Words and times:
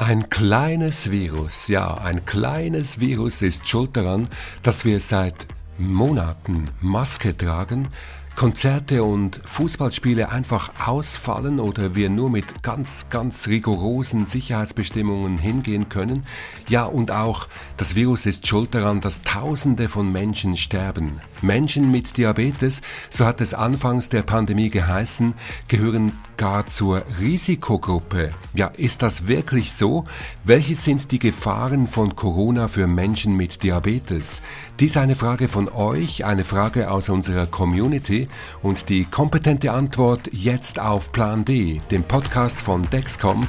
Ein 0.00 0.30
kleines 0.30 1.10
Virus, 1.10 1.68
ja, 1.68 1.92
ein 1.92 2.24
kleines 2.24 3.00
Virus 3.00 3.42
ist 3.42 3.68
schuld 3.68 3.98
daran, 3.98 4.28
dass 4.62 4.86
wir 4.86 4.98
seit 4.98 5.46
Monaten 5.76 6.70
Maske 6.80 7.36
tragen, 7.36 7.88
Konzerte 8.36 9.02
und 9.04 9.40
Fußballspiele 9.44 10.30
einfach 10.30 10.70
ausfallen 10.86 11.60
oder 11.60 11.94
wir 11.94 12.08
nur 12.08 12.30
mit 12.30 12.62
ganz, 12.62 13.06
ganz 13.10 13.48
rigorosen 13.48 14.24
Sicherheitsbestimmungen 14.26 15.38
hingehen 15.38 15.88
können. 15.88 16.24
Ja, 16.68 16.84
und 16.84 17.10
auch 17.10 17.48
das 17.76 17.94
Virus 17.94 18.24
ist 18.26 18.46
schuld 18.46 18.74
daran, 18.74 19.00
dass 19.00 19.22
Tausende 19.22 19.88
von 19.88 20.10
Menschen 20.10 20.56
sterben. 20.56 21.20
Menschen 21.42 21.90
mit 21.90 22.16
Diabetes, 22.16 22.80
so 23.10 23.26
hat 23.26 23.40
es 23.40 23.52
anfangs 23.52 24.08
der 24.08 24.22
Pandemie 24.22 24.70
geheißen, 24.70 25.34
gehören 25.68 26.12
gar 26.36 26.66
zur 26.66 27.02
Risikogruppe. 27.20 28.32
Ja, 28.54 28.68
ist 28.68 29.02
das 29.02 29.26
wirklich 29.28 29.72
so? 29.72 30.04
Welche 30.44 30.74
sind 30.74 31.12
die 31.12 31.18
Gefahren 31.18 31.86
von 31.86 32.16
Corona 32.16 32.68
für 32.68 32.86
Menschen 32.86 33.36
mit 33.36 33.62
Diabetes? 33.62 34.40
Dies 34.78 34.96
eine 34.96 35.16
Frage 35.16 35.48
von 35.48 35.68
euch, 35.68 36.24
eine 36.24 36.44
Frage 36.44 36.90
aus 36.90 37.10
unserer 37.10 37.46
Community 37.46 38.19
und 38.62 38.88
die 38.88 39.04
kompetente 39.04 39.72
Antwort 39.72 40.28
jetzt 40.32 40.78
auf 40.78 41.12
Plan 41.12 41.44
D, 41.44 41.80
dem 41.90 42.02
Podcast 42.02 42.60
von 42.60 42.88
Dexcom, 42.90 43.46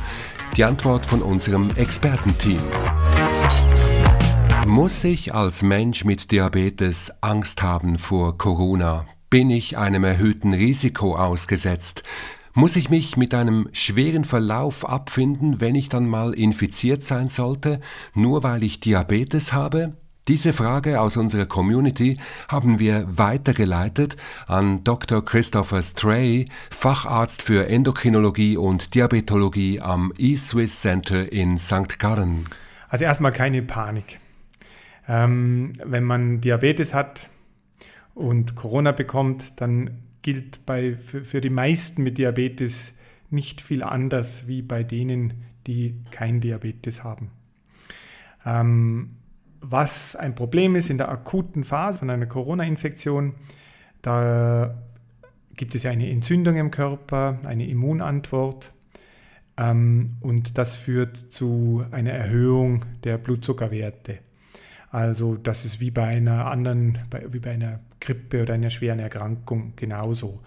die 0.56 0.64
Antwort 0.64 1.06
von 1.06 1.22
unserem 1.22 1.70
Expertenteam. 1.76 2.62
Muss 4.68 5.04
ich 5.04 5.34
als 5.34 5.64
Mensch 5.64 6.06
mit 6.06 6.32
Diabetes 6.32 7.12
Angst 7.22 7.62
haben 7.62 7.98
vor 7.98 8.38
Corona? 8.38 9.06
Bin 9.30 9.50
ich 9.50 9.78
einem 9.78 10.04
erhöhten 10.04 10.54
Risiko 10.54 11.16
ausgesetzt? 11.16 12.04
Muss 12.54 12.76
ich 12.76 12.90
mich 12.90 13.16
mit 13.16 13.34
einem 13.34 13.70
schweren 13.72 14.26
Verlauf 14.26 14.88
abfinden, 14.88 15.62
wenn 15.62 15.74
ich 15.74 15.88
dann 15.88 16.06
mal 16.06 16.34
infiziert 16.34 17.04
sein 17.04 17.30
sollte, 17.30 17.80
nur 18.14 18.44
weil 18.44 18.64
ich 18.64 18.82
Diabetes 18.82 19.54
habe? 19.54 19.94
Diese 20.28 20.54
Frage 20.54 21.02
aus 21.02 21.18
unserer 21.18 21.48
Community 21.48 22.20
haben 22.48 22.78
wir 22.78 23.18
weitergeleitet 23.18 24.18
an 24.46 24.84
Dr. 24.84 25.26
Christopher 25.26 25.82
Stray, 25.82 26.46
Facharzt 26.70 27.42
für 27.42 27.68
Endokrinologie 27.68 28.56
und 28.56 28.94
Diabetologie 28.94 29.80
am 29.80 30.14
eSwiss 30.20 30.80
Center 30.80 31.32
in 31.32 31.58
St. 31.58 31.98
Gallen. 31.98 32.44
Also 32.88 33.06
erstmal 33.06 33.32
keine 33.32 33.64
Panik. 33.64 34.20
Ähm, 35.08 35.74
wenn 35.84 36.04
man 36.04 36.40
Diabetes 36.40 36.94
hat 36.94 37.28
und 38.14 38.56
Corona 38.56 38.92
bekommt, 38.92 39.60
dann 39.60 40.02
gilt 40.22 40.68
bei, 40.68 40.98
für, 40.98 41.24
für 41.24 41.42
die 41.42 41.50
meisten 41.50 42.04
mit 42.04 42.20
Diabetes 42.20 42.94
nicht 43.32 43.60
viel 43.60 43.82
anders 43.82 44.48
wie 44.48 44.62
bei 44.62 44.84
denen, 44.84 45.46
die 45.66 45.96
kein 46.12 46.42
Diabetes 46.42 47.04
haben. 47.04 47.32
Ähm, 48.46 49.16
was 49.62 50.16
ein 50.16 50.36
Problem 50.36 50.76
ist 50.76 50.90
in 50.90 50.98
der 50.98 51.10
akuten 51.10 51.64
Phase 51.64 52.00
von 52.00 52.10
einer 52.10 52.26
Corona-Infektion, 52.26 53.36
da 54.02 54.76
gibt 55.56 55.76
es 55.76 55.86
eine 55.86 56.10
Entzündung 56.10 56.56
im 56.56 56.72
Körper, 56.72 57.40
eine 57.44 57.68
Immunantwort 57.68 58.74
ähm, 59.58 60.18
und 60.22 60.58
das 60.58 60.76
führt 60.76 61.18
zu 61.18 61.86
einer 61.92 62.12
Erhöhung 62.12 62.86
der 63.04 63.18
Blutzuckerwerte. 63.18 64.20
Also 64.90 65.36
das 65.36 65.64
ist 65.64 65.80
wie 65.80 65.92
bei 65.92 66.06
einer 66.06 66.48
anderen, 66.48 66.98
wie 67.30 67.40
bei 67.40 67.52
einer 67.52 67.80
Grippe 68.00 68.42
oder 68.42 68.56
einer 68.56 68.70
schweren 68.70 69.00
Erkrankung 69.00 69.74
genauso. 69.76 70.42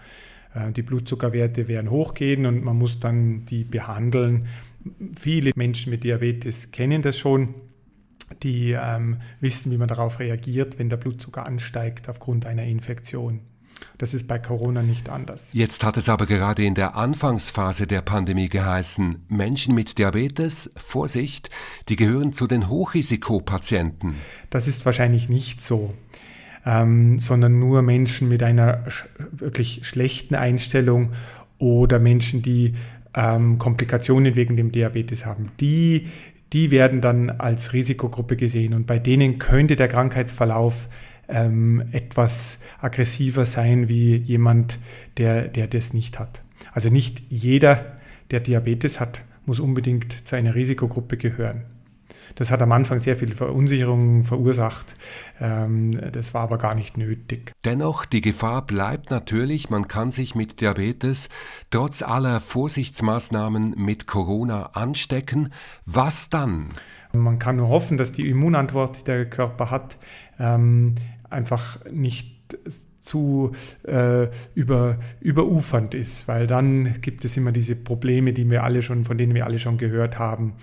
Äh, 0.53 0.71
die 0.71 0.83
Blutzuckerwerte 0.83 1.67
werden 1.67 1.89
hochgehen 1.89 2.45
und 2.45 2.63
man 2.63 2.77
muss 2.77 2.99
dann 2.99 3.45
die 3.45 3.63
behandeln. 3.63 4.47
Viele 5.15 5.51
Menschen 5.55 5.89
mit 5.89 6.03
Diabetes 6.03 6.71
kennen 6.71 7.01
das 7.01 7.17
schon 7.17 7.55
die 8.45 8.77
ähm, 8.79 9.17
wissen, 9.41 9.71
wie 9.71 9.77
man 9.77 9.87
darauf 9.87 10.19
reagiert, 10.19 10.77
wenn 10.77 10.87
der 10.87 10.97
Blutzucker 10.97 11.45
ansteigt 11.45 12.07
aufgrund 12.07 12.45
einer 12.45 12.63
Infektion. 12.63 13.41
Das 13.97 14.13
ist 14.13 14.27
bei 14.27 14.39
Corona 14.39 14.83
nicht 14.83 15.09
anders. 15.09 15.49
Jetzt 15.51 15.83
hat 15.83 15.97
es 15.97 16.07
aber 16.07 16.27
gerade 16.27 16.63
in 16.63 16.75
der 16.75 16.95
Anfangsphase 16.95 17.87
der 17.87 18.01
Pandemie 18.01 18.47
geheißen, 18.47 19.25
Menschen 19.27 19.73
mit 19.73 19.97
Diabetes, 19.97 20.69
Vorsicht, 20.77 21.49
die 21.89 21.95
gehören 21.95 22.31
zu 22.31 22.47
den 22.47 22.69
Hochrisikopatienten. 22.69 24.15
Das 24.51 24.67
ist 24.67 24.85
wahrscheinlich 24.85 25.27
nicht 25.27 25.59
so, 25.59 25.93
ähm, 26.65 27.19
sondern 27.19 27.59
nur 27.59 27.81
Menschen 27.81 28.29
mit 28.29 28.43
einer 28.43 28.89
sch 28.89 29.05
wirklich 29.31 29.85
schlechten 29.85 30.35
Einstellung 30.35 31.11
oder 31.57 31.99
Menschen, 31.99 32.43
die 32.43 32.75
ähm, 33.15 33.57
Komplikationen 33.57 34.35
wegen 34.35 34.55
dem 34.55 34.71
Diabetes 34.71 35.25
haben. 35.25 35.51
Die 35.59 36.07
die 36.53 36.71
werden 36.71 37.01
dann 37.01 37.29
als 37.29 37.73
Risikogruppe 37.73 38.35
gesehen 38.35 38.73
und 38.73 38.87
bei 38.87 38.99
denen 38.99 39.39
könnte 39.39 39.75
der 39.75 39.87
Krankheitsverlauf 39.87 40.87
ähm, 41.27 41.83
etwas 41.91 42.59
aggressiver 42.79 43.45
sein 43.45 43.87
wie 43.87 44.15
jemand, 44.15 44.79
der, 45.17 45.47
der 45.47 45.67
das 45.67 45.93
nicht 45.93 46.19
hat. 46.19 46.43
Also 46.71 46.89
nicht 46.89 47.23
jeder, 47.29 47.97
der 48.31 48.39
Diabetes 48.39 48.99
hat, 48.99 49.23
muss 49.45 49.59
unbedingt 49.59 50.27
zu 50.27 50.35
einer 50.35 50.55
Risikogruppe 50.55 51.17
gehören. 51.17 51.63
Das 52.35 52.51
hat 52.51 52.61
am 52.61 52.71
Anfang 52.71 52.99
sehr 52.99 53.15
viel 53.15 53.35
Verunsicherung 53.35 54.23
verursacht. 54.23 54.95
Ähm, 55.39 55.99
das 56.11 56.33
war 56.33 56.41
aber 56.43 56.57
gar 56.57 56.75
nicht 56.75 56.97
nötig. 56.97 57.51
Dennoch, 57.63 58.05
die 58.05 58.21
Gefahr 58.21 58.65
bleibt 58.65 59.11
natürlich, 59.11 59.69
man 59.69 59.87
kann 59.87 60.11
sich 60.11 60.35
mit 60.35 60.61
Diabetes 60.61 61.29
trotz 61.69 62.01
aller 62.01 62.41
Vorsichtsmaßnahmen 62.41 63.75
mit 63.77 64.07
Corona 64.07 64.71
anstecken. 64.73 65.51
Was 65.85 66.29
dann? 66.29 66.69
Man 67.13 67.39
kann 67.39 67.57
nur 67.57 67.69
hoffen, 67.69 67.97
dass 67.97 68.11
die 68.11 68.29
Immunantwort, 68.29 68.99
die 68.99 69.03
der 69.05 69.29
Körper 69.29 69.71
hat, 69.71 69.97
ähm, 70.39 70.95
einfach 71.29 71.79
nicht 71.89 72.35
zu 72.99 73.51
äh, 73.83 74.27
über, 74.55 74.97
überufernd 75.21 75.93
ist, 75.93 76.27
weil 76.27 76.47
dann 76.47 77.01
gibt 77.01 77.23
es 77.23 77.37
immer 77.37 77.51
diese 77.51 77.75
Probleme, 77.75 78.33
die 78.33 78.49
wir 78.49 78.63
alle 78.63 78.81
schon, 78.81 79.05
von 79.05 79.17
denen 79.17 79.33
wir 79.33 79.45
alle 79.45 79.59
schon 79.59 79.77
gehört 79.77 80.19
haben. 80.19 80.53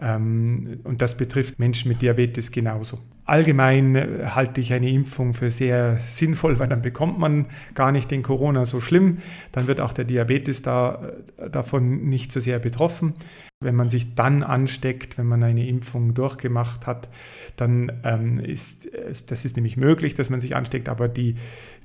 Ähm, 0.00 0.80
und 0.84 1.02
das 1.02 1.16
betrifft 1.16 1.58
Menschen 1.58 1.88
mit 1.88 2.02
Diabetes 2.02 2.50
genauso. 2.50 2.98
Allgemein 3.24 3.96
äh, 3.96 4.26
halte 4.26 4.60
ich 4.60 4.72
eine 4.72 4.90
Impfung 4.90 5.32
für 5.32 5.50
sehr 5.50 5.98
sinnvoll, 5.98 6.58
weil 6.58 6.68
dann 6.68 6.82
bekommt 6.82 7.18
man 7.18 7.46
gar 7.74 7.92
nicht 7.92 8.10
den 8.10 8.22
Corona 8.22 8.66
so 8.66 8.80
schlimm. 8.80 9.18
Dann 9.52 9.66
wird 9.66 9.80
auch 9.80 9.92
der 9.92 10.04
Diabetes 10.04 10.62
da, 10.62 11.12
äh, 11.38 11.50
davon 11.50 12.08
nicht 12.08 12.32
so 12.32 12.40
sehr 12.40 12.58
betroffen. 12.58 13.14
Wenn 13.64 13.74
man 13.74 13.90
sich 13.90 14.14
dann 14.14 14.42
ansteckt, 14.42 15.18
wenn 15.18 15.26
man 15.26 15.42
eine 15.42 15.66
Impfung 15.66 16.14
durchgemacht 16.14 16.86
hat, 16.86 17.08
dann 17.56 17.92
ähm, 18.04 18.38
ist 18.38 18.88
das 19.26 19.44
ist 19.44 19.56
nämlich 19.56 19.76
möglich, 19.76 20.14
dass 20.14 20.30
man 20.30 20.40
sich 20.40 20.56
ansteckt, 20.56 20.88
aber 20.88 21.08
die, 21.08 21.36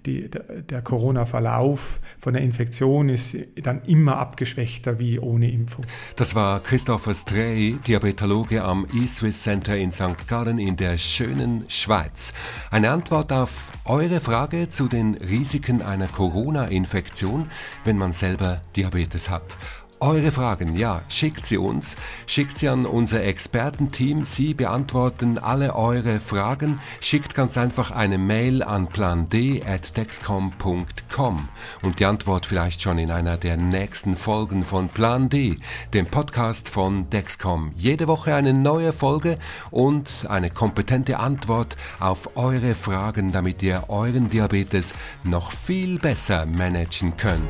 die, 0.06 0.30
der 0.30 0.82
Corona-Verlauf 0.82 2.00
von 2.18 2.34
der 2.34 2.42
Infektion 2.42 3.10
ist 3.10 3.36
dann 3.62 3.84
immer 3.84 4.18
abgeschwächter 4.18 5.00
wie 5.00 5.20
ohne 5.20 5.52
Impfung. 5.52 5.86
Das 6.16 6.36
war 6.36 6.60
Christopher 6.62 7.14
Strey, 7.14 7.78
Diabetologe 7.86 8.64
am 8.64 8.88
eSwiss 8.94 9.44
Center 9.44 9.76
in 9.76 9.92
St. 9.92 10.28
Gallen 10.28 10.60
in 10.60 10.78
der 10.78 10.98
schönen 10.98 11.66
Schweiz. 11.68 12.34
Eine 12.72 12.92
Antwort 12.92 13.32
auf 13.32 13.68
eure 13.86 14.22
Frage 14.22 14.70
zu 14.70 14.88
den 14.88 15.16
Risiken 15.16 15.82
einer 15.82 16.08
Corona-Infektion, 16.08 17.50
wenn 17.84 17.98
man 17.98 18.14
selber 18.14 18.62
Diabetes 18.76 19.30
hat. 19.30 19.58
Eure 20.02 20.32
Fragen, 20.32 20.78
ja, 20.78 21.02
schickt 21.10 21.46
sie 21.46 21.58
uns, 21.58 21.98
schickt 22.26 22.58
sie 22.58 22.70
an 22.70 22.86
unser 22.86 23.22
Expertenteam, 23.22 24.24
sie 24.24 24.54
beantworten 24.54 25.38
alle 25.38 25.76
eure 25.76 26.22
Fragen, 26.22 26.80
schickt 27.02 27.36
ganz 27.36 27.58
einfach 27.58 27.92
eine 27.92 28.18
Mail 28.18 28.64
an 28.64 28.88
pland.dexcom.com 28.88 31.50
und 31.82 32.00
die 32.00 32.06
Antwort 32.06 32.46
vielleicht 32.46 32.82
schon 32.82 32.98
in 32.98 33.12
einer 33.12 33.36
der 33.36 33.58
nächsten 33.58 34.16
Folgen 34.16 34.64
von 34.64 34.88
Plan 34.88 35.28
D, 35.28 35.58
dem 35.94 36.06
Podcast 36.06 36.70
von 36.70 37.10
Dexcom. 37.10 37.74
Jede 37.76 38.08
Woche 38.08 38.36
eine 38.36 38.54
neue 38.54 38.94
Folge 38.94 39.38
und 39.70 40.28
eine 40.30 40.50
kompetente 40.50 41.20
Antwort 41.20 41.76
auf 42.00 42.38
eure 42.38 42.74
Fragen, 42.74 43.34
damit 43.34 43.62
ihr 43.64 43.90
euren 43.90 44.30
Diabetes 44.30 44.94
noch 45.26 45.52
viel 45.52 46.00
besser 46.00 46.46
managen 46.46 47.18
könnt. 47.18 47.50